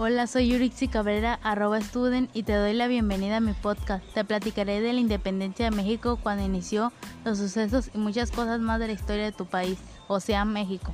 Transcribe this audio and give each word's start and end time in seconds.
Hola, 0.00 0.28
soy 0.28 0.46
Yurixi 0.46 0.86
Cabrera, 0.86 1.40
arroba 1.42 1.80
student, 1.80 2.30
y 2.32 2.44
te 2.44 2.52
doy 2.52 2.72
la 2.72 2.86
bienvenida 2.86 3.38
a 3.38 3.40
mi 3.40 3.52
podcast. 3.52 4.04
Te 4.14 4.24
platicaré 4.24 4.80
de 4.80 4.92
la 4.92 5.00
independencia 5.00 5.64
de 5.64 5.76
México 5.76 6.20
cuando 6.22 6.44
inició, 6.44 6.92
los 7.24 7.38
sucesos 7.38 7.90
y 7.92 7.98
muchas 7.98 8.30
cosas 8.30 8.60
más 8.60 8.78
de 8.78 8.86
la 8.86 8.92
historia 8.92 9.24
de 9.24 9.32
tu 9.32 9.46
país, 9.46 9.76
o 10.06 10.20
sea, 10.20 10.44
México. 10.44 10.92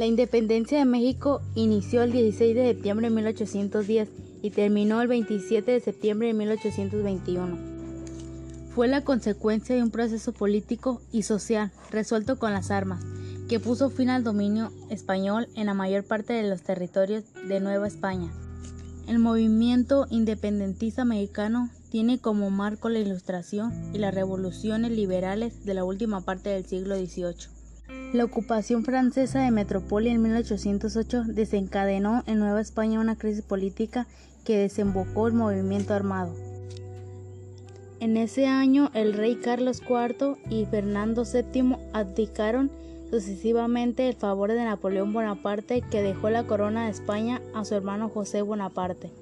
La 0.00 0.06
independencia 0.06 0.78
de 0.78 0.86
México 0.86 1.42
inició 1.54 2.02
el 2.02 2.10
16 2.10 2.56
de 2.56 2.72
septiembre 2.72 3.10
de 3.10 3.14
1810 3.16 4.08
y 4.40 4.48
terminó 4.48 5.02
el 5.02 5.08
27 5.08 5.72
de 5.72 5.78
septiembre 5.78 6.28
de 6.28 6.32
1821. 6.32 7.58
Fue 8.74 8.88
la 8.88 9.04
consecuencia 9.04 9.76
de 9.76 9.82
un 9.82 9.90
proceso 9.90 10.32
político 10.32 11.02
y 11.12 11.24
social 11.24 11.70
resuelto 11.90 12.38
con 12.38 12.54
las 12.54 12.70
armas, 12.70 13.04
que 13.46 13.60
puso 13.60 13.90
fin 13.90 14.08
al 14.08 14.24
dominio 14.24 14.72
español 14.88 15.48
en 15.54 15.66
la 15.66 15.74
mayor 15.74 16.02
parte 16.04 16.32
de 16.32 16.48
los 16.48 16.62
territorios 16.62 17.24
de 17.46 17.60
Nueva 17.60 17.86
España. 17.86 18.32
El 19.06 19.18
movimiento 19.18 20.06
independentista 20.08 21.04
mexicano 21.04 21.68
tiene 21.90 22.18
como 22.18 22.48
marco 22.48 22.88
la 22.88 23.00
Ilustración 23.00 23.74
y 23.94 23.98
las 23.98 24.14
revoluciones 24.14 24.92
liberales 24.92 25.66
de 25.66 25.74
la 25.74 25.84
última 25.84 26.22
parte 26.22 26.48
del 26.48 26.64
siglo 26.64 26.96
XVIII. 26.96 27.59
La 28.12 28.24
ocupación 28.24 28.84
francesa 28.84 29.40
de 29.40 29.52
Metrópoli 29.52 30.08
en 30.08 30.20
1808 30.22 31.24
desencadenó 31.28 32.24
en 32.26 32.40
Nueva 32.40 32.60
España 32.60 32.98
una 32.98 33.16
crisis 33.16 33.42
política 33.42 34.08
que 34.44 34.58
desembocó 34.58 35.28
el 35.28 35.34
movimiento 35.34 35.94
armado. 35.94 36.34
En 38.00 38.16
ese 38.16 38.46
año 38.46 38.90
el 38.94 39.12
rey 39.12 39.36
Carlos 39.36 39.80
IV 39.88 40.38
y 40.48 40.64
Fernando 40.64 41.24
VII 41.24 41.76
abdicaron 41.92 42.70
sucesivamente 43.10 44.08
el 44.08 44.14
favor 44.14 44.50
de 44.50 44.64
Napoleón 44.64 45.12
Bonaparte 45.12 45.82
que 45.82 46.02
dejó 46.02 46.30
la 46.30 46.44
corona 46.44 46.86
de 46.86 46.90
España 46.92 47.40
a 47.54 47.64
su 47.64 47.74
hermano 47.74 48.08
José 48.08 48.42
Bonaparte. 48.42 49.12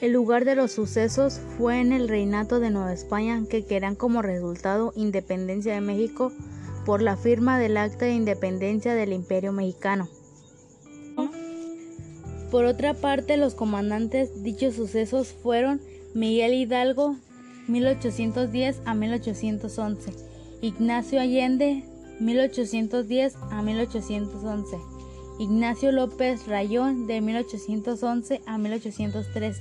El 0.00 0.12
lugar 0.12 0.44
de 0.44 0.54
los 0.54 0.70
sucesos 0.70 1.40
fue 1.56 1.80
en 1.80 1.92
el 1.92 2.08
reinato 2.08 2.60
de 2.60 2.70
Nueva 2.70 2.92
España 2.92 3.42
que 3.50 3.64
querían 3.64 3.96
como 3.96 4.22
resultado 4.22 4.92
independencia 4.94 5.74
de 5.74 5.80
México 5.80 6.32
por 6.88 7.02
la 7.02 7.18
firma 7.18 7.58
del 7.58 7.76
Acta 7.76 8.06
de 8.06 8.14
Independencia 8.14 8.94
del 8.94 9.12
Imperio 9.12 9.52
Mexicano. 9.52 10.08
Por 12.50 12.64
otra 12.64 12.94
parte, 12.94 13.36
los 13.36 13.54
comandantes 13.54 14.42
dichos 14.42 14.76
sucesos 14.76 15.34
fueron 15.42 15.82
Miguel 16.14 16.54
Hidalgo 16.54 17.14
1810 17.66 18.80
a 18.86 18.94
1811, 18.94 20.12
Ignacio 20.62 21.20
Allende 21.20 21.84
1810 22.20 23.36
a 23.50 23.60
1811, 23.60 24.78
Ignacio 25.40 25.92
López 25.92 26.46
Rayón 26.46 27.06
de 27.06 27.20
1811 27.20 28.40
a 28.46 28.56
1813, 28.56 29.60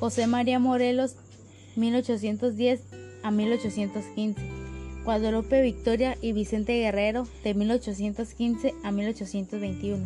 José 0.00 0.26
María 0.26 0.58
Morelos 0.58 1.14
1810 1.76 2.80
a 3.22 3.30
1815. 3.30 4.65
Guadalupe 5.06 5.62
Victoria 5.62 6.18
y 6.20 6.32
Vicente 6.32 6.72
Guerrero 6.80 7.28
de 7.44 7.54
1815 7.54 8.74
a 8.82 8.90
1821. 8.90 10.04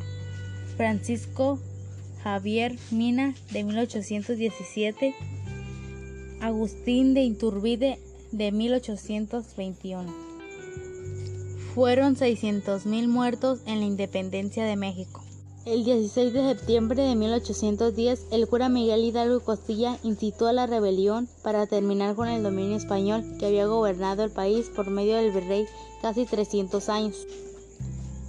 Francisco 0.76 1.58
Javier 2.22 2.76
Mina 2.90 3.34
de 3.50 3.64
1817. 3.64 5.14
Agustín 6.42 7.14
de 7.14 7.22
Inturbide 7.22 7.98
de 8.30 8.52
1821. 8.52 10.14
Fueron 11.74 12.14
600.000 12.14 13.08
muertos 13.08 13.62
en 13.64 13.80
la 13.80 13.86
independencia 13.86 14.66
de 14.66 14.76
México. 14.76 15.24
El 15.70 15.84
16 15.84 16.32
de 16.32 16.48
septiembre 16.48 17.00
de 17.00 17.14
1810, 17.14 18.26
el 18.32 18.48
cura 18.48 18.68
Miguel 18.68 19.04
Hidalgo 19.04 19.38
Costilla 19.38 19.98
incitó 20.02 20.48
a 20.48 20.52
la 20.52 20.66
rebelión 20.66 21.28
para 21.44 21.68
terminar 21.68 22.16
con 22.16 22.26
el 22.26 22.42
dominio 22.42 22.76
español 22.76 23.22
que 23.38 23.46
había 23.46 23.66
gobernado 23.66 24.24
el 24.24 24.32
país 24.32 24.68
por 24.68 24.90
medio 24.90 25.14
del 25.14 25.30
virrey 25.30 25.66
casi 26.02 26.26
300 26.26 26.88
años. 26.88 27.24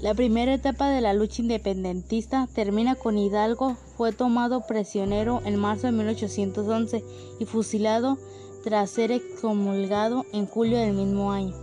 La 0.01 0.13
primera 0.13 0.53
etapa 0.53 0.89
de 0.89 1.01
la 1.01 1.15
lucha 1.15 1.41
independentista 1.41 2.47
termina 2.53 2.93
con 2.93 3.17
Hidalgo, 3.17 3.75
fue 3.97 4.11
tomado 4.11 4.67
prisionero 4.67 5.41
en 5.43 5.57
marzo 5.57 5.87
de 5.87 5.93
1811 5.93 7.03
y 7.39 7.45
fusilado 7.45 8.19
tras 8.63 8.91
ser 8.91 9.11
excomulgado 9.11 10.27
en 10.31 10.45
julio 10.45 10.77
del 10.77 10.93
mismo 10.93 11.31
año. 11.31 11.55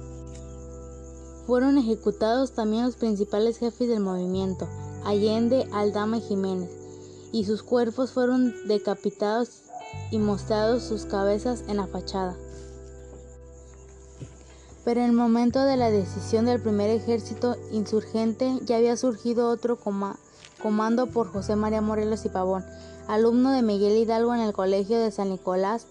Fueron 1.47 1.79
ejecutados 1.79 2.51
también 2.51 2.85
los 2.85 2.97
principales 2.97 3.59
jefes 3.59 3.89
del 3.89 4.01
movimiento, 4.01 4.69
Allende, 5.09 5.67
Aldama 5.73 6.19
y 6.19 6.21
Jiménez, 6.21 6.69
y 7.33 7.47
sus 7.47 7.63
cuerpos 7.63 8.13
fueron 8.13 8.55
decapitados 8.69 9.63
y 10.11 10.19
mostrados 10.19 10.83
sus 10.83 11.07
cabezas 11.07 11.65
en 11.67 11.79
la 11.79 11.87
fachada. 11.87 12.37
Pero 14.85 15.01
en 15.01 15.07
el 15.07 15.13
momento 15.13 15.65
de 15.65 15.79
la 15.79 15.91
decisión 15.91 16.45
del 16.45 16.61
primer 16.61 16.91
ejército 16.91 17.57
insurgente 17.73 18.59
ya 18.67 18.77
había 18.77 18.99
surgido 18.99 19.49
otro 19.49 19.79
comando 20.61 21.07
por 21.07 21.33
José 21.33 21.57
María 21.57 21.81
Morelos 21.81 22.27
y 22.27 22.29
Pavón, 22.29 22.67
alumno 23.07 23.53
de 23.53 23.63
Miguel 23.63 23.97
Hidalgo 23.97 24.35
en 24.35 24.41
el 24.41 24.53
Colegio 24.53 24.99
de 24.99 25.11
San 25.11 25.31
Nicolás. 25.31 25.87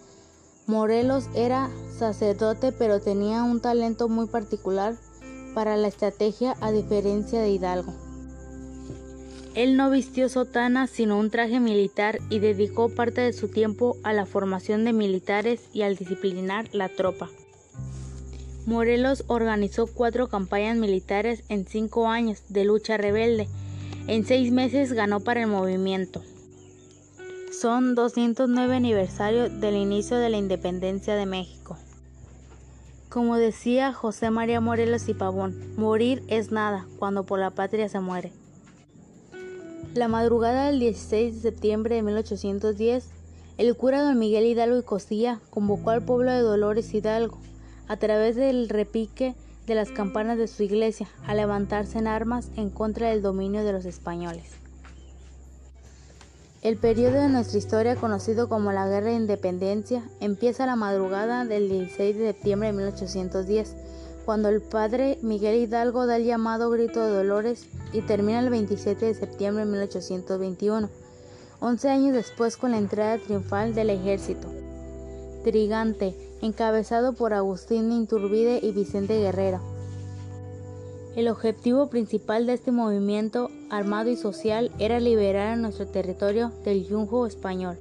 Morelos 0.67 1.25
era 1.33 1.71
sacerdote 1.97 2.71
pero 2.71 3.01
tenía 3.01 3.41
un 3.41 3.61
talento 3.61 4.09
muy 4.09 4.27
particular 4.27 4.95
para 5.55 5.75
la 5.75 5.87
estrategia 5.87 6.55
a 6.61 6.71
diferencia 6.71 7.41
de 7.41 7.49
Hidalgo. 7.49 8.06
Él 9.57 9.75
no 9.75 9.89
vistió 9.89 10.29
sotana 10.29 10.85
sino 10.85 11.17
un 11.17 11.31
traje 11.31 11.59
militar 11.59 12.19
y 12.29 12.37
dedicó 12.37 12.89
parte 12.89 13.21
de 13.21 13.33
su 13.33 13.47
tiempo 13.47 13.97
a 14.03 14.13
la 14.13 14.27
formación 14.27 14.85
de 14.85 14.93
militares 14.93 15.67
y 15.73 15.81
al 15.81 15.95
disciplinar 15.95 16.69
la 16.73 16.89
tropa. 16.89 17.27
Morelos 18.67 19.23
organizó 19.25 19.87
cuatro 19.87 20.27
campañas 20.27 20.77
militares 20.77 21.43
en 21.49 21.65
cinco 21.65 22.07
años 22.07 22.43
de 22.49 22.65
lucha 22.65 22.97
rebelde. 22.97 23.47
En 24.05 24.27
seis 24.27 24.51
meses 24.51 24.93
ganó 24.93 25.21
para 25.21 25.41
el 25.41 25.47
movimiento. 25.47 26.21
Son 27.51 27.95
209 27.95 28.75
aniversarios 28.75 29.59
del 29.59 29.75
inicio 29.75 30.17
de 30.17 30.29
la 30.29 30.37
independencia 30.37 31.15
de 31.15 31.25
México. 31.25 31.79
Como 33.09 33.37
decía 33.37 33.91
José 33.91 34.29
María 34.29 34.61
Morelos 34.61 35.09
y 35.09 35.15
Pavón, 35.15 35.73
morir 35.77 36.21
es 36.27 36.51
nada 36.51 36.85
cuando 36.99 37.23
por 37.23 37.39
la 37.39 37.49
patria 37.49 37.89
se 37.89 37.99
muere. 37.99 38.31
La 39.97 40.07
madrugada 40.07 40.67
del 40.67 40.79
16 40.79 41.33
de 41.33 41.41
septiembre 41.41 41.95
de 41.95 42.03
1810, 42.03 43.09
el 43.57 43.75
cura 43.75 44.03
don 44.03 44.19
Miguel 44.19 44.45
Hidalgo 44.45 44.77
y 44.77 44.83
Costilla 44.83 45.39
convocó 45.49 45.89
al 45.89 46.03
pueblo 46.03 46.31
de 46.31 46.41
Dolores 46.41 46.93
Hidalgo, 46.93 47.39
a 47.87 47.97
través 47.97 48.35
del 48.35 48.69
repique 48.69 49.33
de 49.65 49.73
las 49.73 49.89
campanas 49.89 50.37
de 50.37 50.47
su 50.47 50.61
iglesia, 50.61 51.07
a 51.25 51.33
levantarse 51.33 51.97
en 51.97 52.05
armas 52.05 52.51
en 52.57 52.69
contra 52.69 53.09
del 53.09 53.23
dominio 53.23 53.63
de 53.63 53.73
los 53.73 53.85
españoles. 53.85 54.51
El 56.61 56.77
periodo 56.77 57.19
de 57.19 57.29
nuestra 57.29 57.57
historia 57.57 57.95
conocido 57.95 58.49
como 58.49 58.71
la 58.71 58.87
Guerra 58.87 59.07
de 59.07 59.15
Independencia 59.15 60.03
empieza 60.19 60.67
la 60.67 60.75
madrugada 60.75 61.43
del 61.43 61.69
16 61.69 62.17
de 62.19 62.27
septiembre 62.27 62.67
de 62.67 62.73
1810 62.73 63.75
cuando 64.27 64.49
el 64.49 64.59
padre 64.59 65.17
Miguel 65.21 65.55
Hidalgo 65.55 66.05
da 66.05 66.17
el 66.17 66.25
llamado 66.25 66.69
grito 66.69 66.99
de 66.99 67.13
Dolores 67.13 67.65
y 67.93 68.01
termina 68.01 68.39
el 68.39 68.49
27 68.49 69.05
de 69.05 69.13
septiembre 69.13 69.63
de 69.63 69.71
1821, 69.71 70.89
11 71.61 71.89
años 71.89 72.13
después 72.13 72.57
con 72.57 72.71
la 72.71 72.77
entrada 72.77 73.19
triunfal 73.19 73.73
del 73.73 73.89
ejército. 73.89 74.49
Trigante, 75.45 76.13
encabezado 76.41 77.13
por 77.13 77.33
Agustín 77.33 77.89
Inturbide 77.93 78.59
y 78.61 78.73
Vicente 78.73 79.17
Guerrero. 79.17 79.61
El 81.15 81.29
objetivo 81.29 81.87
principal 81.87 82.47
de 82.47 82.55
este 82.55 82.73
movimiento 82.73 83.49
armado 83.69 84.09
y 84.09 84.17
social 84.17 84.73
era 84.77 84.99
liberar 84.99 85.53
a 85.53 85.55
nuestro 85.55 85.87
territorio 85.87 86.51
del 86.65 86.85
yunjo 86.85 87.27
español 87.27 87.77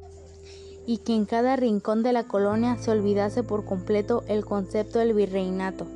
y 0.86 0.98
que 0.98 1.12
en 1.12 1.24
cada 1.24 1.56
rincón 1.56 2.04
de 2.04 2.12
la 2.12 2.28
colonia 2.28 2.76
se 2.76 2.92
olvidase 2.92 3.42
por 3.42 3.64
completo 3.64 4.22
el 4.28 4.44
concepto 4.44 5.00
del 5.00 5.12
virreinato. 5.12 5.88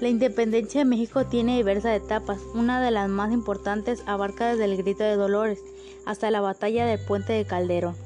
La 0.00 0.10
independencia 0.10 0.80
de 0.80 0.84
México 0.84 1.24
tiene 1.24 1.56
diversas 1.56 1.96
etapas. 1.96 2.38
Una 2.54 2.82
de 2.82 2.90
las 2.90 3.08
más 3.08 3.32
importantes 3.32 4.02
abarca 4.04 4.50
desde 4.50 4.66
el 4.66 4.76
Grito 4.76 5.02
de 5.04 5.16
Dolores 5.16 5.60
hasta 6.04 6.30
la 6.30 6.42
batalla 6.42 6.84
del 6.84 7.00
Puente 7.00 7.32
de 7.32 7.46
Calderón. 7.46 7.96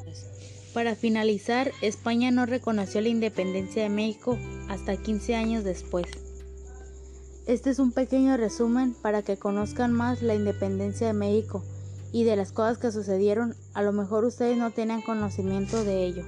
Para 0.73 0.95
finalizar, 0.95 1.73
España 1.83 2.31
no 2.31 2.47
reconoció 2.47 3.01
la 3.01 3.09
independencia 3.09 3.83
de 3.83 3.89
México 3.89 4.39
hasta 4.69 4.97
15 4.97 5.35
años 5.35 5.65
después. 5.65 6.07
Este 7.47 7.71
es 7.71 7.81
un 7.81 7.91
pequeño 7.91 8.37
resumen 8.37 8.95
para 8.95 9.23
que 9.23 9.37
conozcan 9.37 9.93
más 9.93 10.23
la 10.23 10.37
independencia 10.37 11.09
de 11.09 11.13
México 11.13 11.65
y 12.13 12.23
de 12.23 12.37
las 12.37 12.53
cosas 12.53 12.79
que 12.79 12.93
sucedieron. 12.93 13.57
A 13.75 13.83
lo 13.83 13.93
mejor 13.93 14.25
ustedes 14.25 14.57
no 14.57 14.71
tenían 14.71 15.03
conocimiento 15.03 15.83
de 15.83 16.05
ello. 16.05 16.25